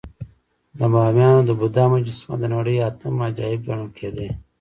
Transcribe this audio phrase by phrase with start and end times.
[0.77, 4.29] د بامیانو د بودا مجسمې د نړۍ اتم عجایب ګڼل کېدې